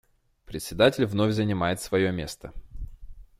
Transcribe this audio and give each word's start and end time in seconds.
Председатель 0.47 1.05
вновь 1.05 1.31
занимает 1.35 1.79
свое 1.79 2.11
место. 2.11 2.51